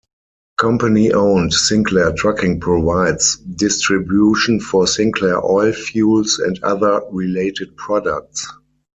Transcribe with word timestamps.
Company-owned 0.57 1.53
Sinclair 1.53 2.11
Trucking 2.13 2.59
provides 2.59 3.37
distribution 3.37 4.59
for 4.59 4.87
Sinclair 4.87 5.37
Oil 5.45 5.73
fuels 5.73 6.39
and 6.39 6.57
other 6.63 7.03
related 7.11 7.77
products. 7.77 8.47